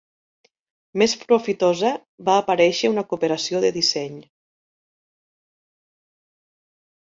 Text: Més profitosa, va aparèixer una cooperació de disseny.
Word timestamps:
Més 1.01 1.11
profitosa, 1.25 1.91
va 2.31 2.39
aparèixer 2.45 2.91
una 2.95 3.05
cooperació 3.13 3.63
de 3.69 3.73
disseny. 3.77 4.19